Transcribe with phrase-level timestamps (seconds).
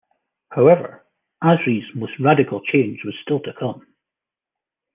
[0.49, 1.05] However,
[1.43, 3.85] Asri's most radical change was still to come.